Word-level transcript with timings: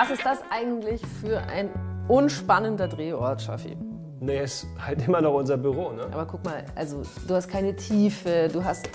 Was 0.00 0.08
ist 0.08 0.24
das 0.24 0.38
eigentlich 0.48 1.02
für 1.20 1.40
ein 1.40 1.68
unspannender 2.08 2.88
Drehort, 2.88 3.42
Schaffi? 3.42 3.76
Nee, 4.18 4.44
ist 4.44 4.66
halt 4.78 5.06
immer 5.06 5.20
noch 5.20 5.34
unser 5.34 5.58
Büro, 5.58 5.92
ne? 5.92 6.04
Aber 6.10 6.24
guck 6.24 6.42
mal, 6.42 6.64
also 6.74 7.02
du 7.28 7.34
hast 7.34 7.48
keine 7.48 7.76
Tiefe, 7.76 8.48
du 8.50 8.64
hast. 8.64 8.88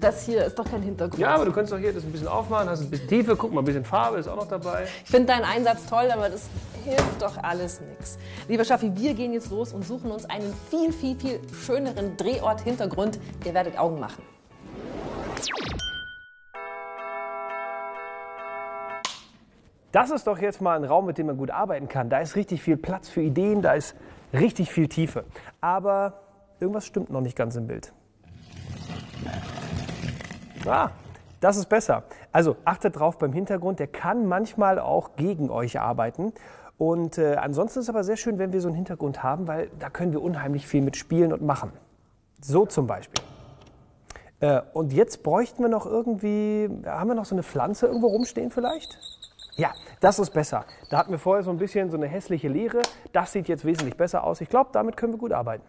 Das 0.00 0.26
hier 0.26 0.44
ist 0.44 0.58
doch 0.58 0.64
kein 0.64 0.82
Hintergrund. 0.82 1.20
Ja, 1.20 1.36
aber 1.36 1.44
du 1.44 1.52
könntest 1.52 1.72
doch 1.72 1.78
hier 1.78 1.92
das 1.92 2.02
ein 2.02 2.10
bisschen 2.10 2.26
aufmachen, 2.26 2.68
hast 2.68 2.80
ein 2.80 2.90
bisschen 2.90 3.06
Tiefe, 3.06 3.36
guck 3.36 3.52
mal, 3.52 3.60
ein 3.60 3.64
bisschen 3.64 3.84
Farbe 3.84 4.18
ist 4.18 4.26
auch 4.26 4.34
noch 4.34 4.48
dabei. 4.48 4.88
Ich 5.04 5.10
finde 5.10 5.26
deinen 5.34 5.44
Einsatz 5.44 5.86
toll, 5.86 6.10
aber 6.12 6.28
das 6.28 6.48
hilft 6.84 7.22
doch 7.22 7.36
alles 7.44 7.80
nichts. 7.80 8.18
Lieber 8.48 8.64
Schaffi, 8.64 8.90
wir 8.96 9.14
gehen 9.14 9.32
jetzt 9.32 9.52
los 9.52 9.72
und 9.72 9.86
suchen 9.86 10.10
uns 10.10 10.24
einen 10.24 10.52
viel, 10.68 10.92
viel, 10.92 11.14
viel 11.14 11.40
schöneren 11.54 12.16
Drehort-Hintergrund. 12.16 13.20
Ihr 13.44 13.54
werdet 13.54 13.78
Augen 13.78 14.00
machen. 14.00 14.24
Das 19.92 20.10
ist 20.10 20.26
doch 20.26 20.38
jetzt 20.38 20.60
mal 20.60 20.76
ein 20.76 20.84
Raum, 20.84 21.06
mit 21.06 21.18
dem 21.18 21.26
man 21.26 21.36
gut 21.36 21.50
arbeiten 21.50 21.88
kann. 21.88 22.10
Da 22.10 22.18
ist 22.18 22.36
richtig 22.36 22.62
viel 22.62 22.76
Platz 22.76 23.08
für 23.08 23.22
Ideen, 23.22 23.60
da 23.60 23.72
ist 23.72 23.96
richtig 24.32 24.70
viel 24.70 24.88
Tiefe. 24.88 25.24
Aber 25.60 26.20
irgendwas 26.60 26.86
stimmt 26.86 27.10
noch 27.10 27.20
nicht 27.20 27.36
ganz 27.36 27.56
im 27.56 27.66
Bild. 27.66 27.92
Ah, 30.66 30.90
das 31.40 31.56
ist 31.56 31.68
besser. 31.68 32.04
Also 32.30 32.56
achtet 32.64 32.98
drauf 32.98 33.18
beim 33.18 33.32
Hintergrund, 33.32 33.80
der 33.80 33.88
kann 33.88 34.26
manchmal 34.26 34.78
auch 34.78 35.16
gegen 35.16 35.50
euch 35.50 35.80
arbeiten. 35.80 36.32
Und 36.78 37.18
äh, 37.18 37.34
ansonsten 37.34 37.80
ist 37.80 37.86
es 37.86 37.90
aber 37.90 38.04
sehr 38.04 38.16
schön, 38.16 38.38
wenn 38.38 38.52
wir 38.52 38.60
so 38.60 38.68
einen 38.68 38.76
Hintergrund 38.76 39.22
haben, 39.22 39.48
weil 39.48 39.70
da 39.78 39.90
können 39.90 40.12
wir 40.12 40.22
unheimlich 40.22 40.66
viel 40.66 40.82
mit 40.82 40.96
spielen 40.96 41.32
und 41.32 41.42
machen. 41.42 41.72
So 42.40 42.64
zum 42.64 42.86
Beispiel. 42.86 43.22
Äh, 44.40 44.62
und 44.72 44.92
jetzt 44.92 45.22
bräuchten 45.22 45.62
wir 45.62 45.68
noch 45.68 45.84
irgendwie, 45.84 46.70
haben 46.86 47.08
wir 47.08 47.14
noch 47.14 47.26
so 47.26 47.34
eine 47.34 47.42
Pflanze 47.42 47.86
irgendwo 47.86 48.06
rumstehen 48.06 48.50
vielleicht? 48.50 48.98
Ja, 49.60 49.74
das 50.00 50.18
ist 50.18 50.30
besser. 50.30 50.64
Da 50.88 50.96
hatten 50.96 51.10
wir 51.10 51.18
vorher 51.18 51.42
so 51.42 51.50
ein 51.50 51.58
bisschen 51.58 51.90
so 51.90 51.98
eine 51.98 52.06
hässliche 52.06 52.48
Leere. 52.48 52.80
Das 53.12 53.32
sieht 53.32 53.46
jetzt 53.46 53.66
wesentlich 53.66 53.94
besser 53.94 54.24
aus. 54.24 54.40
Ich 54.40 54.48
glaube, 54.48 54.70
damit 54.72 54.96
können 54.96 55.12
wir 55.12 55.18
gut 55.18 55.32
arbeiten. 55.32 55.66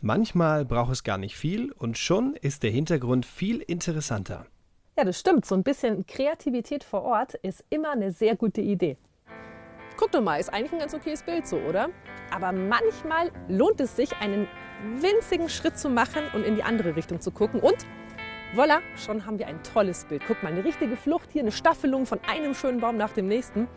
Manchmal 0.00 0.64
braucht 0.64 0.92
es 0.92 1.02
gar 1.02 1.18
nicht 1.18 1.36
viel 1.36 1.72
und 1.72 1.98
schon 1.98 2.36
ist 2.36 2.62
der 2.62 2.70
Hintergrund 2.70 3.26
viel 3.26 3.58
interessanter. 3.58 4.46
Ja, 4.96 5.02
das 5.02 5.18
stimmt. 5.18 5.46
So 5.46 5.56
ein 5.56 5.64
bisschen 5.64 6.06
Kreativität 6.06 6.84
vor 6.84 7.02
Ort 7.02 7.34
ist 7.34 7.64
immer 7.70 7.90
eine 7.90 8.12
sehr 8.12 8.36
gute 8.36 8.60
Idee. 8.60 8.96
Guck 9.96 10.12
doch 10.12 10.22
mal, 10.22 10.36
ist 10.38 10.54
eigentlich 10.54 10.72
ein 10.72 10.78
ganz 10.78 10.94
okayes 10.94 11.24
Bild 11.24 11.44
so, 11.44 11.56
oder? 11.56 11.88
Aber 12.30 12.52
manchmal 12.52 13.32
lohnt 13.48 13.80
es 13.80 13.96
sich, 13.96 14.16
einen 14.18 14.46
winzigen 14.94 15.48
Schritt 15.48 15.76
zu 15.76 15.90
machen 15.90 16.22
und 16.34 16.44
in 16.44 16.54
die 16.54 16.62
andere 16.62 16.94
Richtung 16.94 17.20
zu 17.20 17.32
gucken. 17.32 17.58
Und 17.58 17.84
voilà, 18.54 18.80
schon 18.96 19.26
haben 19.26 19.38
wir 19.38 19.46
ein 19.46 19.62
tolles 19.62 20.04
Bild. 20.04 20.22
Guck 20.26 20.42
mal, 20.42 20.52
eine 20.52 20.64
richtige 20.64 20.96
Flucht 20.96 21.30
hier, 21.32 21.42
eine 21.42 21.52
Staffelung 21.52 22.06
von 22.06 22.18
einem 22.28 22.54
schönen 22.54 22.80
Baum 22.80 22.96
nach 22.96 23.12
dem 23.12 23.28
nächsten. 23.28 23.68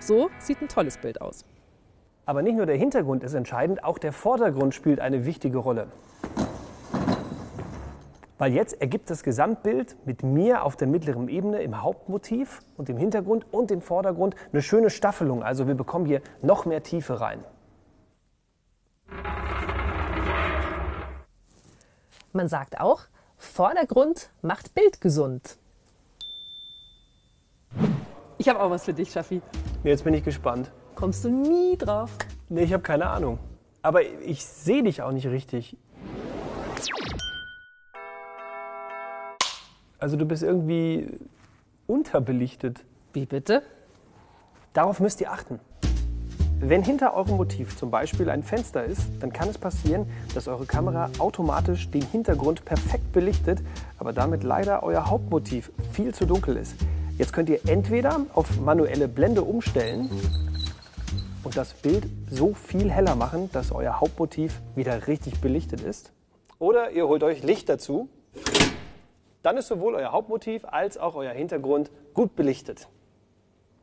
So 0.00 0.30
sieht 0.38 0.60
ein 0.60 0.68
tolles 0.68 0.98
Bild 0.98 1.20
aus. 1.20 1.44
Aber 2.24 2.42
nicht 2.42 2.56
nur 2.56 2.66
der 2.66 2.76
Hintergrund 2.76 3.22
ist 3.22 3.34
entscheidend, 3.34 3.84
auch 3.84 3.98
der 3.98 4.12
Vordergrund 4.12 4.74
spielt 4.74 5.00
eine 5.00 5.26
wichtige 5.26 5.58
Rolle. 5.58 5.88
Weil 8.38 8.52
jetzt 8.52 8.80
ergibt 8.80 9.08
das 9.08 9.22
Gesamtbild 9.22 9.96
mit 10.04 10.22
mir 10.22 10.64
auf 10.64 10.76
der 10.76 10.88
mittleren 10.88 11.28
Ebene 11.28 11.62
im 11.62 11.82
Hauptmotiv 11.82 12.60
und 12.76 12.90
im 12.90 12.98
Hintergrund 12.98 13.46
und 13.52 13.70
im 13.70 13.80
Vordergrund 13.80 14.34
eine 14.52 14.60
schöne 14.60 14.90
Staffelung. 14.90 15.42
Also 15.42 15.66
wir 15.68 15.74
bekommen 15.74 16.04
hier 16.04 16.20
noch 16.42 16.66
mehr 16.66 16.82
Tiefe 16.82 17.20
rein. 17.20 17.42
Man 22.32 22.48
sagt 22.48 22.78
auch, 22.78 23.04
Vordergrund 23.36 24.30
macht 24.42 24.74
Bild 24.74 25.00
gesund. 25.00 25.56
Ich 28.38 28.48
habe 28.48 28.60
auch 28.60 28.70
was 28.70 28.84
für 28.84 28.94
dich, 28.94 29.12
Schaffi. 29.12 29.40
Jetzt 29.84 30.04
bin 30.04 30.14
ich 30.14 30.24
gespannt. 30.24 30.70
Kommst 30.94 31.24
du 31.24 31.30
nie 31.30 31.76
drauf? 31.76 32.10
Nee, 32.48 32.62
ich 32.64 32.72
habe 32.72 32.82
keine 32.82 33.06
Ahnung. 33.08 33.38
Aber 33.82 34.02
ich 34.02 34.44
sehe 34.44 34.82
dich 34.82 35.02
auch 35.02 35.12
nicht 35.12 35.26
richtig. 35.26 35.76
Also 39.98 40.16
du 40.16 40.26
bist 40.26 40.42
irgendwie 40.42 41.18
unterbelichtet. 41.86 42.84
Wie 43.12 43.26
bitte? 43.26 43.62
Darauf 44.72 45.00
müsst 45.00 45.20
ihr 45.20 45.32
achten. 45.32 45.60
Wenn 46.58 46.82
hinter 46.82 47.14
eurem 47.14 47.36
Motiv 47.36 47.76
zum 47.76 47.90
Beispiel 47.90 48.30
ein 48.30 48.42
Fenster 48.42 48.82
ist, 48.82 49.02
dann 49.20 49.30
kann 49.30 49.50
es 49.50 49.58
passieren, 49.58 50.10
dass 50.34 50.48
eure 50.48 50.64
Kamera 50.64 51.10
automatisch 51.18 51.90
den 51.90 52.00
Hintergrund 52.00 52.64
perfekt 52.64 53.12
belichtet, 53.12 53.60
aber 53.98 54.14
damit 54.14 54.42
leider 54.42 54.82
euer 54.82 55.10
Hauptmotiv 55.10 55.70
viel 55.92 56.14
zu 56.14 56.24
dunkel 56.24 56.56
ist. 56.56 56.76
Jetzt 57.18 57.34
könnt 57.34 57.50
ihr 57.50 57.60
entweder 57.68 58.22
auf 58.32 58.58
manuelle 58.58 59.06
Blende 59.06 59.42
umstellen 59.42 60.10
und 61.44 61.58
das 61.58 61.74
Bild 61.74 62.08
so 62.30 62.54
viel 62.54 62.90
heller 62.90 63.16
machen, 63.16 63.50
dass 63.52 63.70
euer 63.70 64.00
Hauptmotiv 64.00 64.62
wieder 64.74 65.08
richtig 65.08 65.42
belichtet 65.42 65.82
ist. 65.82 66.12
Oder 66.58 66.90
ihr 66.90 67.06
holt 67.06 67.22
euch 67.22 67.42
Licht 67.42 67.68
dazu. 67.68 68.08
Dann 69.42 69.58
ist 69.58 69.68
sowohl 69.68 69.94
euer 69.94 70.10
Hauptmotiv 70.10 70.64
als 70.64 70.96
auch 70.96 71.16
euer 71.16 71.34
Hintergrund 71.34 71.90
gut 72.14 72.34
belichtet. 72.34 72.88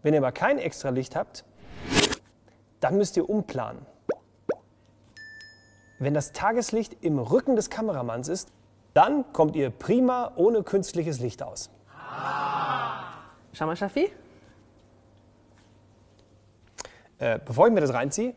Wenn 0.02 0.16
ihr 0.16 0.20
aber 0.20 0.32
kein 0.32 0.58
extra 0.58 0.90
Licht 0.90 1.16
habt, 1.16 1.46
dann 2.84 2.98
müsst 2.98 3.16
ihr 3.16 3.30
umplanen. 3.30 3.86
Wenn 6.00 6.14
das 6.14 6.34
Tageslicht 6.34 6.98
im 7.00 7.18
Rücken 7.18 7.56
des 7.56 7.70
Kameramanns 7.70 8.28
ist, 8.28 8.52
dann 8.94 9.32
kommt 9.32 9.56
ihr 9.56 9.70
prima 9.70 10.34
ohne 10.36 10.64
künstliches 10.64 11.20
Licht 11.20 11.42
aus. 11.42 11.70
Schau 13.54 13.66
mal, 13.68 13.78
Schaffi. 13.78 14.12
Äh, 17.20 17.40
bevor 17.46 17.68
ich 17.68 17.74
mir 17.74 17.80
das 17.80 17.94
reinziehe, 17.94 18.34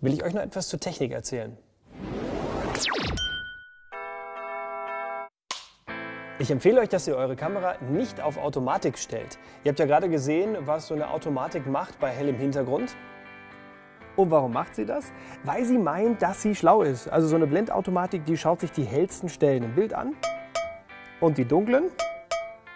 will 0.00 0.14
ich 0.14 0.24
euch 0.24 0.32
noch 0.32 0.42
etwas 0.42 0.68
zur 0.68 0.80
Technik 0.80 1.12
erzählen. 1.12 1.56
Ich 6.38 6.50
empfehle 6.50 6.80
euch, 6.80 6.88
dass 6.88 7.06
ihr 7.06 7.16
eure 7.16 7.36
Kamera 7.36 7.74
nicht 7.90 8.22
auf 8.22 8.38
Automatik 8.38 8.96
stellt. 8.96 9.38
Ihr 9.64 9.72
habt 9.72 9.78
ja 9.78 9.84
gerade 9.84 10.08
gesehen, 10.08 10.56
was 10.60 10.86
so 10.86 10.94
eine 10.94 11.10
Automatik 11.10 11.66
macht 11.66 12.00
bei 12.00 12.08
hellem 12.08 12.36
Hintergrund. 12.36 12.96
Und 14.20 14.30
warum 14.30 14.52
macht 14.52 14.74
sie 14.74 14.84
das? 14.84 15.14
Weil 15.44 15.64
sie 15.64 15.78
meint, 15.78 16.20
dass 16.20 16.42
sie 16.42 16.54
schlau 16.54 16.82
ist. 16.82 17.08
Also 17.08 17.26
so 17.26 17.36
eine 17.36 17.46
Blendautomatik, 17.46 18.22
die 18.26 18.36
schaut 18.36 18.60
sich 18.60 18.70
die 18.70 18.84
hellsten 18.84 19.30
Stellen 19.30 19.62
im 19.62 19.74
Bild 19.74 19.94
an 19.94 20.14
und 21.20 21.38
die 21.38 21.46
dunklen 21.46 21.84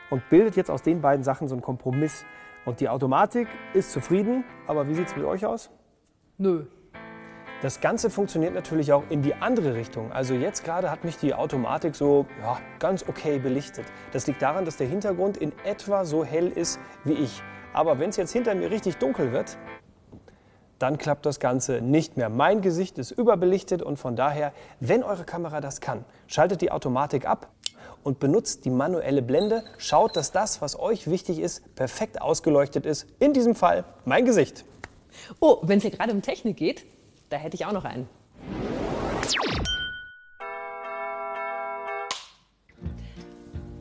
und 0.09 0.27
bildet 0.31 0.57
jetzt 0.57 0.71
aus 0.71 0.81
den 0.81 1.03
beiden 1.03 1.23
Sachen 1.23 1.47
so 1.47 1.55
einen 1.55 1.61
Kompromiss. 1.61 2.25
Und 2.65 2.81
die 2.81 2.89
Automatik 2.89 3.47
ist 3.75 3.93
zufrieden, 3.93 4.43
aber 4.67 4.89
wie 4.89 4.95
sieht 4.95 5.09
es 5.09 5.17
mit 5.17 5.27
euch 5.27 5.45
aus? 5.45 5.71
Nö. 6.39 6.65
Das 7.61 7.83
Ganze 7.83 8.09
funktioniert 8.09 8.55
natürlich 8.55 8.91
auch 8.95 9.05
in 9.11 9.21
die 9.21 9.35
andere 9.35 9.75
Richtung. 9.75 10.13
Also 10.13 10.33
jetzt 10.33 10.65
gerade 10.65 10.91
hat 10.91 11.05
mich 11.05 11.19
die 11.19 11.35
Automatik 11.35 11.95
so 11.95 12.25
ja, 12.41 12.59
ganz 12.79 13.07
okay 13.07 13.39
belichtet. 13.39 13.85
Das 14.13 14.27
liegt 14.27 14.41
daran, 14.41 14.65
dass 14.65 14.79
der 14.79 14.87
Hintergrund 14.87 15.37
in 15.37 15.53
etwa 15.67 16.07
so 16.07 16.25
hell 16.25 16.49
ist 16.49 16.81
wie 17.05 17.13
ich. 17.13 17.43
Aber 17.75 17.99
wenn 17.99 18.09
es 18.09 18.17
jetzt 18.17 18.33
hinter 18.33 18.55
mir 18.55 18.71
richtig 18.71 18.97
dunkel 18.97 19.33
wird, 19.33 19.59
dann 20.79 20.99
klappt 20.99 21.27
das 21.27 21.41
Ganze 21.41 21.81
nicht 21.81 22.17
mehr. 22.17 22.29
Mein 22.29 22.61
Gesicht 22.61 22.99
ist 22.99 23.11
überbelichtet 23.11 23.83
und 23.83 23.99
von 23.99 24.17
daher, 24.17 24.53
wenn 24.81 25.03
eure 25.03 25.25
Kamera 25.25 25.61
das 25.61 25.81
kann, 25.81 26.05
schaltet 26.27 26.61
die 26.61 26.71
Automatik 26.71 27.27
ab 27.27 27.49
und 28.03 28.21
benutzt 28.21 28.65
die 28.65 28.71
manuelle 28.71 29.23
Blende. 29.23 29.65
Schaut, 29.79 30.17
dass 30.17 30.33
das, 30.33 30.61
was 30.61 30.79
euch 30.79 31.09
wichtig 31.09 31.39
ist, 31.39 31.75
perfekt 31.75 32.21
ausgeleuchtet 32.21 32.87
ist. 32.87 33.07
In 33.19 33.33
diesem 33.33 33.55
Fall 33.55 33.85
mein 34.05 34.25
Gesicht. 34.25 34.65
Oh, 35.41 35.59
wenn 35.63 35.79
es 35.79 35.83
hier 35.83 35.93
gerade 35.93 36.13
um 36.13 36.23
Technik 36.23 36.57
geht, 36.57 36.85
da 37.31 37.37
hätte 37.37 37.55
ich 37.55 37.67
auch 37.67 37.73
noch 37.73 37.85
einen. 37.85 38.09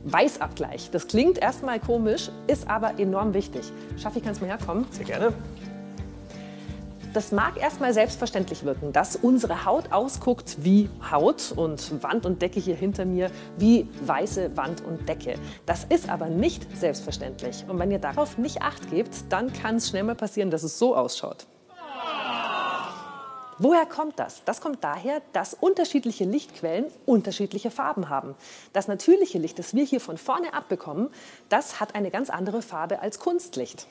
Weißabgleich. 0.04 0.90
Das 0.90 1.08
klingt 1.08 1.38
erstmal 1.38 1.80
komisch, 1.80 2.30
ist 2.46 2.68
aber 2.68 2.98
enorm 2.98 3.34
wichtig. 3.34 3.72
Schaffi, 3.96 4.20
kannst 4.20 4.40
du 4.40 4.46
mal 4.46 4.56
herkommen? 4.56 4.86
Sehr 4.90 5.06
gerne. 5.06 5.32
Das 7.14 7.30
mag 7.30 7.56
erstmal 7.56 7.94
selbstverständlich 7.94 8.64
wirken, 8.64 8.92
dass 8.92 9.14
unsere 9.14 9.64
Haut 9.64 9.92
ausguckt 9.92 10.56
wie 10.64 10.90
Haut 11.12 11.52
und 11.54 12.02
Wand 12.02 12.26
und 12.26 12.42
Decke 12.42 12.58
hier 12.58 12.74
hinter 12.74 13.04
mir 13.04 13.30
wie 13.56 13.88
weiße 14.04 14.56
Wand 14.56 14.84
und 14.84 15.08
Decke. 15.08 15.36
Das 15.64 15.84
ist 15.84 16.08
aber 16.08 16.28
nicht 16.28 16.66
selbstverständlich. 16.76 17.66
Und 17.68 17.78
wenn 17.78 17.92
ihr 17.92 18.00
darauf 18.00 18.36
nicht 18.36 18.62
acht 18.62 18.90
gebt, 18.90 19.14
dann 19.28 19.52
kann 19.52 19.76
es 19.76 19.90
schnell 19.90 20.02
mal 20.02 20.16
passieren, 20.16 20.50
dass 20.50 20.64
es 20.64 20.76
so 20.76 20.96
ausschaut. 20.96 21.46
Woher 23.58 23.86
kommt 23.86 24.18
das? 24.18 24.42
Das 24.44 24.60
kommt 24.60 24.82
daher, 24.82 25.22
dass 25.32 25.54
unterschiedliche 25.54 26.24
Lichtquellen 26.24 26.86
unterschiedliche 27.06 27.70
Farben 27.70 28.08
haben. 28.08 28.34
Das 28.72 28.88
natürliche 28.88 29.38
Licht, 29.38 29.60
das 29.60 29.72
wir 29.72 29.84
hier 29.84 30.00
von 30.00 30.18
vorne 30.18 30.52
abbekommen, 30.52 31.10
das 31.48 31.78
hat 31.78 31.94
eine 31.94 32.10
ganz 32.10 32.28
andere 32.28 32.60
Farbe 32.60 32.98
als 32.98 33.20
Kunstlicht. 33.20 33.86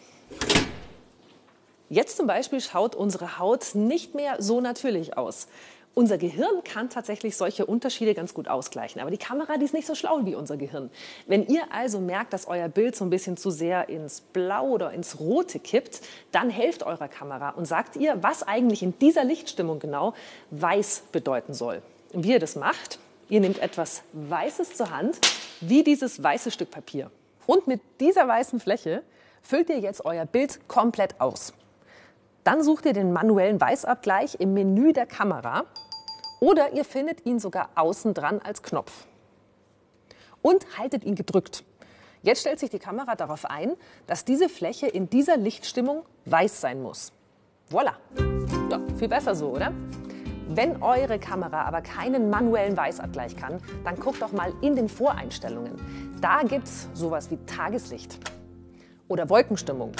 Jetzt 1.93 2.17
zum 2.17 2.25
Beispiel 2.25 2.59
schaut 2.59 2.95
unsere 2.95 3.37
Haut 3.37 3.75
nicht 3.75 4.15
mehr 4.15 4.37
so 4.39 4.61
natürlich 4.61 5.15
aus. 5.15 5.47
Unser 5.93 6.17
Gehirn 6.17 6.63
kann 6.63 6.89
tatsächlich 6.89 7.37
solche 7.37 7.67
Unterschiede 7.67 8.15
ganz 8.15 8.33
gut 8.33 8.47
ausgleichen. 8.47 8.99
Aber 8.99 9.11
die 9.11 9.19
Kamera, 9.19 9.57
die 9.57 9.65
ist 9.65 9.75
nicht 9.75 9.85
so 9.85 9.93
schlau 9.93 10.21
wie 10.23 10.33
unser 10.33 10.57
Gehirn. 10.57 10.89
Wenn 11.27 11.45
ihr 11.45 11.61
also 11.71 11.99
merkt, 11.99 12.33
dass 12.33 12.47
euer 12.47 12.67
Bild 12.67 12.95
so 12.95 13.05
ein 13.05 13.11
bisschen 13.11 13.37
zu 13.37 13.51
sehr 13.51 13.89
ins 13.89 14.21
Blau 14.21 14.69
oder 14.69 14.91
ins 14.91 15.19
Rote 15.19 15.59
kippt, 15.59 16.01
dann 16.31 16.49
helft 16.49 16.81
eurer 16.81 17.07
Kamera 17.07 17.49
und 17.49 17.67
sagt 17.67 17.95
ihr, 17.95 18.23
was 18.23 18.41
eigentlich 18.41 18.81
in 18.81 18.97
dieser 18.97 19.23
Lichtstimmung 19.23 19.77
genau 19.77 20.15
weiß 20.49 21.03
bedeuten 21.11 21.53
soll. 21.53 21.83
Und 22.11 22.23
wie 22.23 22.31
ihr 22.31 22.39
das 22.39 22.55
macht, 22.55 22.97
ihr 23.29 23.39
nehmt 23.39 23.59
etwas 23.59 24.01
Weißes 24.13 24.73
zur 24.73 24.89
Hand, 24.89 25.19
wie 25.61 25.83
dieses 25.83 26.23
weiße 26.23 26.49
Stück 26.49 26.71
Papier. 26.71 27.11
Und 27.45 27.67
mit 27.67 27.81
dieser 27.99 28.27
weißen 28.27 28.59
Fläche 28.59 29.03
füllt 29.43 29.69
ihr 29.69 29.77
jetzt 29.77 30.03
euer 30.05 30.25
Bild 30.25 30.67
komplett 30.67 31.21
aus. 31.21 31.53
Dann 32.43 32.61
sucht 32.61 32.85
ihr 32.85 32.93
den 32.93 33.13
manuellen 33.13 33.59
Weißabgleich 33.59 34.35
im 34.39 34.53
Menü 34.53 34.91
der 34.91 35.05
Kamera 35.05 35.63
oder 36.39 36.73
ihr 36.73 36.83
findet 36.83 37.25
ihn 37.25 37.39
sogar 37.39 37.69
außen 37.75 38.13
dran 38.13 38.41
als 38.43 38.61
Knopf. 38.63 39.07
Und 40.41 40.77
haltet 40.77 41.05
ihn 41.05 41.15
gedrückt. 41.15 41.63
Jetzt 42.21 42.41
stellt 42.41 42.59
sich 42.59 42.69
die 42.69 42.79
Kamera 42.79 43.15
darauf 43.15 43.45
ein, 43.45 43.73
dass 44.07 44.25
diese 44.25 44.49
Fläche 44.49 44.87
in 44.87 45.09
dieser 45.09 45.37
Lichtstimmung 45.37 46.03
weiß 46.25 46.59
sein 46.59 46.81
muss. 46.81 47.13
Voilà. 47.71 47.93
Ja, 48.69 48.79
viel 48.97 49.07
besser 49.07 49.35
so, 49.35 49.49
oder? 49.49 49.71
Wenn 50.49 50.83
eure 50.83 51.19
Kamera 51.19 51.63
aber 51.63 51.81
keinen 51.81 52.29
manuellen 52.29 52.75
Weißabgleich 52.75 53.37
kann, 53.37 53.61
dann 53.85 53.97
guckt 53.97 54.21
doch 54.21 54.33
mal 54.33 54.53
in 54.61 54.75
den 54.75 54.89
Voreinstellungen. 54.89 55.79
Da 56.19 56.43
gibt 56.43 56.67
es 56.67 56.89
sowas 56.93 57.31
wie 57.31 57.37
Tageslicht 57.45 58.19
oder 59.07 59.29
Wolkenstimmung 59.29 59.93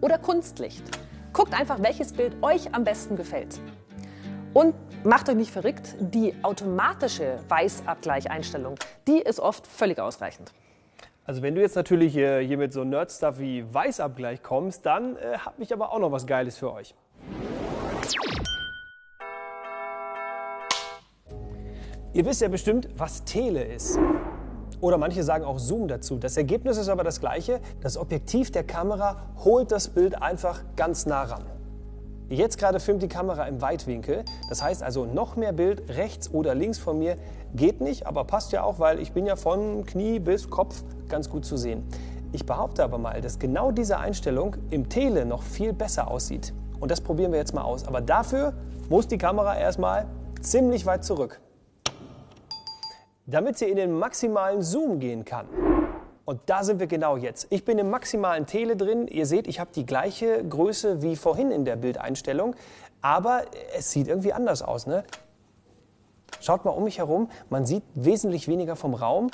oder 0.00 0.18
Kunstlicht. 0.18 0.84
Guckt 1.32 1.54
einfach, 1.54 1.80
welches 1.80 2.12
Bild 2.12 2.34
euch 2.42 2.74
am 2.74 2.82
besten 2.82 3.16
gefällt. 3.16 3.60
Und 4.52 4.74
macht 5.04 5.28
euch 5.28 5.36
nicht 5.36 5.52
verrückt, 5.52 5.94
die 6.00 6.34
automatische 6.42 7.38
Weißabgleicheinstellung, 7.48 8.74
die 9.06 9.20
ist 9.20 9.38
oft 9.38 9.66
völlig 9.66 10.00
ausreichend. 10.00 10.52
Also 11.24 11.42
wenn 11.42 11.54
du 11.54 11.60
jetzt 11.60 11.76
natürlich 11.76 12.16
äh, 12.16 12.44
hier 12.44 12.58
mit 12.58 12.72
so 12.72 12.82
Nerd-Stuff 12.82 13.38
wie 13.38 13.64
Weißabgleich 13.72 14.42
kommst, 14.42 14.84
dann 14.84 15.16
äh, 15.16 15.38
habe 15.38 15.62
ich 15.62 15.72
aber 15.72 15.92
auch 15.92 16.00
noch 16.00 16.10
was 16.10 16.26
Geiles 16.26 16.58
für 16.58 16.72
euch. 16.72 16.94
Ihr 22.12 22.24
wisst 22.24 22.40
ja 22.40 22.48
bestimmt, 22.48 22.88
was 22.96 23.24
Tele 23.24 23.62
ist. 23.62 24.00
Oder 24.80 24.96
manche 24.96 25.22
sagen 25.22 25.44
auch 25.44 25.58
Zoom 25.58 25.88
dazu. 25.88 26.16
Das 26.16 26.36
Ergebnis 26.36 26.78
ist 26.78 26.88
aber 26.88 27.04
das 27.04 27.20
gleiche. 27.20 27.60
Das 27.80 27.96
Objektiv 27.96 28.50
der 28.50 28.64
Kamera 28.64 29.16
holt 29.44 29.70
das 29.72 29.88
Bild 29.88 30.20
einfach 30.20 30.62
ganz 30.76 31.06
nah 31.06 31.22
ran. 31.24 31.44
Jetzt 32.28 32.58
gerade 32.58 32.78
filmt 32.78 33.02
die 33.02 33.08
Kamera 33.08 33.44
im 33.48 33.60
Weitwinkel. 33.60 34.24
Das 34.48 34.62
heißt 34.62 34.82
also, 34.82 35.04
noch 35.04 35.36
mehr 35.36 35.52
Bild 35.52 35.88
rechts 35.90 36.32
oder 36.32 36.54
links 36.54 36.78
von 36.78 36.98
mir 36.98 37.16
geht 37.54 37.80
nicht, 37.80 38.06
aber 38.06 38.24
passt 38.24 38.52
ja 38.52 38.62
auch, 38.62 38.78
weil 38.78 39.00
ich 39.00 39.12
bin 39.12 39.26
ja 39.26 39.34
von 39.34 39.84
Knie 39.84 40.20
bis 40.20 40.48
Kopf 40.48 40.84
ganz 41.08 41.28
gut 41.28 41.44
zu 41.44 41.56
sehen. 41.56 41.82
Ich 42.32 42.46
behaupte 42.46 42.84
aber 42.84 42.98
mal, 42.98 43.20
dass 43.20 43.40
genau 43.40 43.72
diese 43.72 43.98
Einstellung 43.98 44.56
im 44.70 44.88
Tele 44.88 45.26
noch 45.26 45.42
viel 45.42 45.72
besser 45.72 46.08
aussieht. 46.08 46.54
Und 46.78 46.92
das 46.92 47.00
probieren 47.00 47.32
wir 47.32 47.40
jetzt 47.40 47.52
mal 47.52 47.62
aus. 47.62 47.86
Aber 47.86 48.00
dafür 48.00 48.54
muss 48.88 49.08
die 49.08 49.18
Kamera 49.18 49.58
erstmal 49.58 50.06
ziemlich 50.40 50.86
weit 50.86 51.04
zurück. 51.04 51.40
Damit 53.26 53.58
sie 53.58 53.66
in 53.66 53.76
den 53.76 53.98
maximalen 53.98 54.62
Zoom 54.62 54.98
gehen 54.98 55.24
kann. 55.24 55.46
Und 56.24 56.40
da 56.46 56.62
sind 56.62 56.78
wir 56.78 56.86
genau 56.86 57.16
jetzt. 57.16 57.48
Ich 57.50 57.64
bin 57.64 57.78
im 57.78 57.90
maximalen 57.90 58.46
Tele 58.46 58.76
drin. 58.76 59.08
Ihr 59.08 59.26
seht, 59.26 59.48
ich 59.48 59.58
habe 59.58 59.70
die 59.74 59.84
gleiche 59.84 60.46
Größe 60.46 61.02
wie 61.02 61.16
vorhin 61.16 61.50
in 61.50 61.64
der 61.64 61.76
Bildeinstellung, 61.76 62.54
aber 63.02 63.42
es 63.76 63.90
sieht 63.90 64.06
irgendwie 64.06 64.32
anders 64.32 64.62
aus. 64.62 64.86
Ne? 64.86 65.04
Schaut 66.40 66.64
mal 66.64 66.70
um 66.70 66.84
mich 66.84 66.98
herum, 66.98 67.30
man 67.48 67.66
sieht 67.66 67.82
wesentlich 67.94 68.48
weniger 68.48 68.76
vom 68.76 68.94
Raum. 68.94 69.30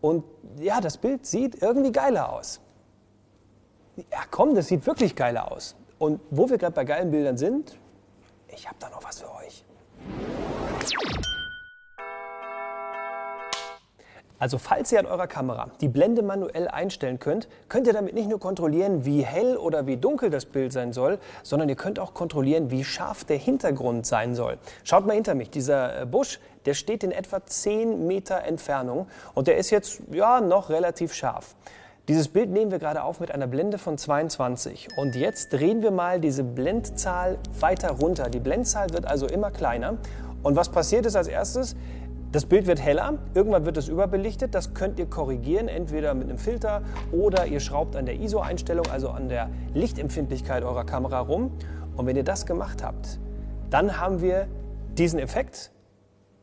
Und 0.00 0.24
ja, 0.58 0.80
das 0.80 0.96
Bild 0.96 1.26
sieht 1.26 1.62
irgendwie 1.62 1.92
geiler 1.92 2.32
aus. 2.32 2.60
Ja, 3.96 4.20
komm, 4.30 4.54
das 4.54 4.68
sieht 4.68 4.86
wirklich 4.86 5.14
geiler 5.14 5.52
aus. 5.52 5.76
Und 5.98 6.20
wo 6.30 6.48
wir 6.48 6.58
gerade 6.58 6.74
bei 6.74 6.84
geilen 6.84 7.10
Bildern 7.10 7.36
sind, 7.36 7.78
ich 8.48 8.66
habe 8.66 8.76
da 8.80 8.88
noch 8.88 9.04
was 9.04 9.20
für 9.20 9.32
euch. 9.34 9.64
Also 14.42 14.58
falls 14.58 14.90
ihr 14.90 14.98
an 14.98 15.06
eurer 15.06 15.28
Kamera 15.28 15.70
die 15.80 15.86
Blende 15.86 16.20
manuell 16.20 16.66
einstellen 16.66 17.20
könnt, 17.20 17.46
könnt 17.68 17.86
ihr 17.86 17.92
damit 17.92 18.12
nicht 18.14 18.28
nur 18.28 18.40
kontrollieren, 18.40 19.04
wie 19.04 19.24
hell 19.24 19.56
oder 19.56 19.86
wie 19.86 19.96
dunkel 19.96 20.30
das 20.30 20.46
Bild 20.46 20.72
sein 20.72 20.92
soll, 20.92 21.20
sondern 21.44 21.68
ihr 21.68 21.76
könnt 21.76 22.00
auch 22.00 22.12
kontrollieren, 22.12 22.72
wie 22.72 22.82
scharf 22.82 23.22
der 23.22 23.36
Hintergrund 23.36 24.04
sein 24.04 24.34
soll. 24.34 24.58
Schaut 24.82 25.06
mal 25.06 25.12
hinter 25.12 25.36
mich, 25.36 25.50
dieser 25.50 26.00
äh, 26.00 26.06
Busch, 26.06 26.40
der 26.66 26.74
steht 26.74 27.04
in 27.04 27.12
etwa 27.12 27.46
10 27.46 28.08
Meter 28.08 28.42
Entfernung 28.42 29.06
und 29.34 29.46
der 29.46 29.58
ist 29.58 29.70
jetzt 29.70 30.02
ja 30.10 30.40
noch 30.40 30.70
relativ 30.70 31.14
scharf. 31.14 31.54
Dieses 32.08 32.26
Bild 32.26 32.50
nehmen 32.50 32.72
wir 32.72 32.80
gerade 32.80 33.04
auf 33.04 33.20
mit 33.20 33.30
einer 33.30 33.46
Blende 33.46 33.78
von 33.78 33.96
22 33.96 34.88
und 34.96 35.14
jetzt 35.14 35.52
drehen 35.52 35.82
wir 35.82 35.92
mal 35.92 36.18
diese 36.18 36.42
Blendzahl 36.42 37.38
weiter 37.60 37.92
runter. 37.92 38.28
Die 38.28 38.40
Blendzahl 38.40 38.90
wird 38.90 39.06
also 39.06 39.28
immer 39.28 39.52
kleiner 39.52 39.98
und 40.42 40.56
was 40.56 40.68
passiert 40.68 41.06
ist 41.06 41.14
als 41.14 41.28
erstes? 41.28 41.76
Das 42.32 42.46
Bild 42.46 42.66
wird 42.66 42.80
heller, 42.80 43.18
irgendwann 43.34 43.66
wird 43.66 43.76
es 43.76 43.88
überbelichtet. 43.88 44.54
Das 44.54 44.72
könnt 44.72 44.98
ihr 44.98 45.04
korrigieren, 45.04 45.68
entweder 45.68 46.14
mit 46.14 46.30
einem 46.30 46.38
Filter 46.38 46.80
oder 47.12 47.46
ihr 47.46 47.60
schraubt 47.60 47.94
an 47.94 48.06
der 48.06 48.18
ISO-Einstellung, 48.20 48.86
also 48.90 49.10
an 49.10 49.28
der 49.28 49.50
Lichtempfindlichkeit 49.74 50.64
eurer 50.64 50.84
Kamera 50.84 51.20
rum. 51.20 51.52
Und 51.94 52.06
wenn 52.06 52.16
ihr 52.16 52.24
das 52.24 52.46
gemacht 52.46 52.82
habt, 52.82 53.20
dann 53.68 54.00
haben 54.00 54.22
wir 54.22 54.46
diesen 54.96 55.18
Effekt 55.18 55.72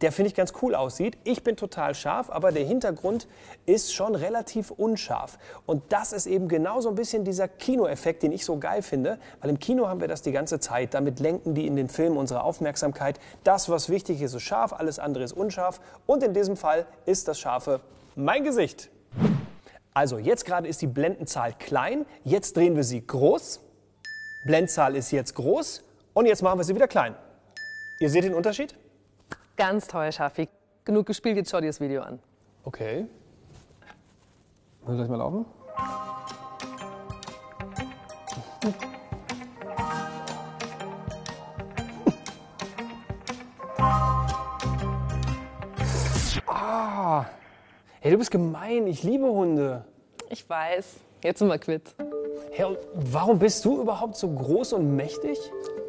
der 0.01 0.11
finde 0.11 0.29
ich 0.29 0.35
ganz 0.35 0.53
cool 0.61 0.75
aussieht. 0.75 1.17
Ich 1.23 1.43
bin 1.43 1.55
total 1.57 1.93
scharf, 1.93 2.29
aber 2.29 2.51
der 2.51 2.63
Hintergrund 2.63 3.27
ist 3.65 3.93
schon 3.93 4.15
relativ 4.15 4.71
unscharf. 4.71 5.37
Und 5.65 5.83
das 5.89 6.13
ist 6.13 6.25
eben 6.25 6.47
genau 6.47 6.81
so 6.81 6.89
ein 6.89 6.95
bisschen 6.95 7.25
dieser 7.25 7.47
Kinoeffekt, 7.47 8.23
den 8.23 8.31
ich 8.31 8.45
so 8.45 8.57
geil 8.57 8.81
finde, 8.81 9.19
weil 9.41 9.49
im 9.49 9.59
Kino 9.59 9.87
haben 9.87 9.99
wir 9.99 10.07
das 10.07 10.21
die 10.21 10.31
ganze 10.31 10.59
Zeit. 10.59 10.93
Damit 10.93 11.19
lenken 11.19 11.53
die 11.53 11.67
in 11.67 11.75
den 11.75 11.89
Filmen 11.89 12.17
unsere 12.17 12.43
Aufmerksamkeit. 12.43 13.19
Das, 13.43 13.69
was 13.69 13.89
wichtig 13.89 14.21
ist, 14.21 14.33
ist 14.33 14.43
scharf, 14.43 14.73
alles 14.73 14.99
andere 14.99 15.23
ist 15.23 15.33
unscharf. 15.33 15.81
Und 16.05 16.23
in 16.23 16.33
diesem 16.33 16.55
Fall 16.55 16.85
ist 17.05 17.27
das 17.27 17.39
Scharfe 17.39 17.81
mein 18.15 18.43
Gesicht. 18.43 18.89
Also 19.93 20.17
jetzt 20.17 20.45
gerade 20.45 20.67
ist 20.67 20.81
die 20.81 20.87
Blendenzahl 20.87 21.53
klein, 21.53 22.05
jetzt 22.23 22.55
drehen 22.55 22.75
wir 22.75 22.83
sie 22.83 23.05
groß. 23.05 23.59
Blendzahl 24.45 24.95
ist 24.95 25.11
jetzt 25.11 25.35
groß 25.35 25.83
und 26.13 26.25
jetzt 26.25 26.41
machen 26.41 26.59
wir 26.59 26.63
sie 26.63 26.75
wieder 26.75 26.87
klein. 26.87 27.15
Ihr 27.99 28.09
seht 28.09 28.23
den 28.23 28.33
Unterschied? 28.33 28.75
Ganz 29.59 29.87
toll, 29.87 30.11
Schafi. 30.13 30.47
Genug 30.85 31.05
gespielt, 31.05 31.35
jetzt 31.35 31.51
schau 31.51 31.59
dir 31.59 31.67
das 31.67 31.81
Video 31.81 32.01
an. 32.01 32.17
Okay. 32.63 33.05
Muss 34.83 34.91
ich 34.91 34.95
gleich 34.95 35.09
mal 35.09 35.17
laufen? 35.17 35.45
ah. 46.47 47.25
Hey, 47.99 48.13
du 48.13 48.17
bist 48.17 48.31
gemein. 48.31 48.87
Ich 48.87 49.03
liebe 49.03 49.25
Hunde. 49.25 49.83
Ich 50.29 50.49
weiß. 50.49 51.01
Jetzt 51.21 51.39
sind 51.39 51.49
wir 51.49 51.59
quitt. 51.59 51.93
Hey, 52.51 52.63
und 52.63 52.77
warum 52.93 53.39
bist 53.39 53.65
du 53.65 53.81
überhaupt 53.81 54.15
so 54.15 54.29
groß 54.29 54.71
und 54.71 54.95
mächtig? 54.95 55.37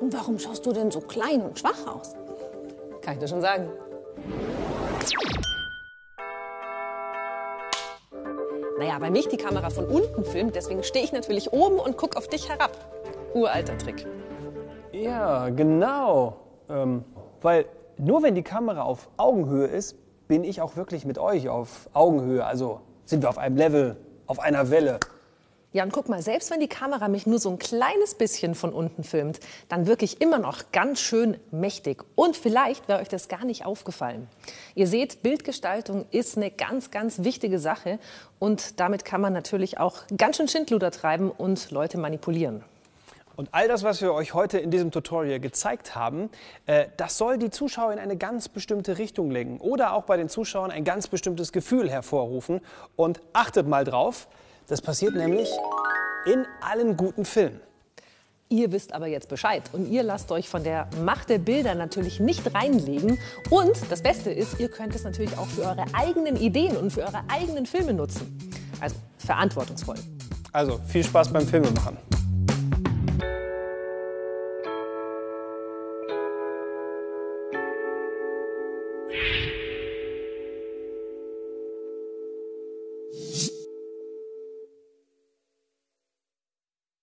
Und 0.01 0.13
warum 0.13 0.41
schaust 0.41 0.67
du 0.67 0.73
denn 0.73 0.91
so 0.91 1.01
klein 1.01 1.41
und 1.41 1.57
schwach 1.57 1.87
aus? 1.87 2.17
Kann 3.03 3.15
ich 3.15 3.21
dir 3.21 3.29
schon 3.29 3.41
sagen. 3.41 3.69
Naja, 8.79 8.97
weil 8.99 9.11
mich 9.11 9.29
die 9.29 9.37
Kamera 9.37 9.71
von 9.71 9.87
unten 9.87 10.25
filmt, 10.25 10.55
deswegen 10.55 10.83
stehe 10.83 11.05
ich 11.05 11.13
natürlich 11.13 11.53
oben 11.53 11.79
und 11.79 11.97
gucke 11.97 12.17
auf 12.17 12.29
dich 12.29 12.49
herab. 12.49 12.73
Uralter 13.35 13.77
Trick. 13.77 14.07
Ja, 14.93 15.51
genau. 15.51 16.37
Ähm, 16.69 17.05
weil 17.43 17.67
nur 17.99 18.23
wenn 18.23 18.35
die 18.35 18.43
Kamera 18.43 18.83
auf 18.83 19.11
Augenhöhe 19.17 19.67
ist, 19.67 19.97
bin 20.29 20.45
ich 20.45 20.63
auch 20.63 20.77
wirklich 20.77 21.05
mit 21.05 21.19
euch 21.19 21.49
auf 21.49 21.91
Augenhöhe. 21.93 22.45
Also 22.45 22.81
sind 23.05 23.23
wir 23.23 23.29
auf 23.29 23.39
einem 23.39 23.57
Level, 23.57 23.97
auf 24.27 24.41
einer 24.41 24.71
Welle. 24.71 24.99
Ja, 25.73 25.85
und 25.85 25.93
guck 25.93 26.09
mal, 26.09 26.21
selbst 26.21 26.51
wenn 26.51 26.59
die 26.59 26.67
Kamera 26.67 27.07
mich 27.07 27.29
nur 27.29 27.39
so 27.39 27.49
ein 27.49 27.61
kleines 27.61 28.17
bisschen 28.17 28.57
von 28.57 28.73
unten 28.73 29.05
filmt, 29.05 29.39
dann 29.69 29.87
wirke 29.87 30.05
ich 30.05 30.21
immer 30.21 30.41
noch 30.41 30.73
ganz 30.73 31.01
schön 31.01 31.37
mächtig. 31.53 32.03
Und 32.17 32.37
vielleicht 32.37 32.89
wäre 32.89 33.01
euch 33.01 33.09
das 33.09 33.29
gar 33.29 33.45
nicht 33.45 33.65
aufgefallen. 33.65 34.27
Ihr 34.75 34.89
seht, 34.89 35.23
Bildgestaltung 35.23 36.07
ist 36.11 36.37
eine 36.37 36.51
ganz, 36.51 36.91
ganz 36.91 37.23
wichtige 37.23 37.61
Sache. 37.61 38.01
Und 38.41 38.81
damit 38.81 39.05
kann 39.05 39.21
man 39.21 39.33
natürlich 39.33 39.79
auch 39.79 39.99
ganz 40.17 40.39
schön 40.39 40.49
Schindluder 40.49 40.91
treiben 40.91 41.31
und 41.31 41.71
Leute 41.71 41.99
manipulieren. 41.99 42.65
Und 43.37 43.51
all 43.53 43.69
das, 43.69 43.85
was 43.85 44.03
wir 44.03 44.13
euch 44.13 44.35
heute 44.35 44.59
in 44.59 44.73
diesem 44.73 44.91
Tutorial 44.91 45.39
gezeigt 45.39 45.95
haben, 45.95 46.31
äh, 46.67 46.87
das 46.97 47.17
soll 47.17 47.39
die 47.39 47.51
Zuschauer 47.51 47.93
in 47.93 48.01
eine 48.01 48.17
ganz 48.17 48.49
bestimmte 48.49 48.99
Richtung 48.99 49.31
lenken 49.31 49.61
oder 49.61 49.93
auch 49.93 50.03
bei 50.03 50.17
den 50.17 50.29
Zuschauern 50.29 50.73
ein 50.73 50.83
ganz 50.83 51.07
bestimmtes 51.07 51.53
Gefühl 51.53 51.89
hervorrufen. 51.89 52.61
Und 52.97 53.21
achtet 53.33 53.69
mal 53.69 53.85
drauf, 53.85 54.27
das 54.71 54.81
passiert 54.81 55.15
nämlich 55.15 55.51
in 56.25 56.47
allen 56.61 56.97
guten 56.97 57.25
Filmen. 57.25 57.61
Ihr 58.49 58.73
wisst 58.73 58.93
aber 58.93 59.07
jetzt 59.07 59.29
Bescheid 59.29 59.63
und 59.73 59.89
ihr 59.91 60.03
lasst 60.03 60.33
euch 60.33 60.49
von 60.49 60.65
der 60.65 60.89
Macht 61.05 61.29
der 61.29 61.39
Bilder 61.39 61.75
natürlich 61.75 62.19
nicht 62.19 62.53
reinlegen. 62.55 63.19
Und 63.49 63.77
das 63.91 64.03
Beste 64.03 64.31
ist, 64.31 64.59
ihr 64.59 64.69
könnt 64.69 64.95
es 64.95 65.05
natürlich 65.05 65.37
auch 65.39 65.47
für 65.47 65.63
eure 65.63 65.85
eigenen 65.93 66.37
Ideen 66.37 66.77
und 66.77 66.93
für 66.93 67.03
eure 67.03 67.23
eigenen 67.29 67.67
Filme 67.67 67.93
nutzen. 67.93 68.51
Also 68.81 68.97
verantwortungsvoll. 69.19 69.97
Also 70.53 70.81
viel 70.89 71.05
Spaß 71.05 71.33
beim 71.33 71.47
Filmemachen. 71.47 71.97